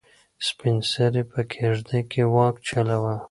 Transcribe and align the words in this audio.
سپین 0.47 0.75
سرې 0.91 1.23
په 1.31 1.39
کيږدۍ 1.51 2.01
کې 2.11 2.23
واک 2.33 2.55
چلاوه. 2.67 3.15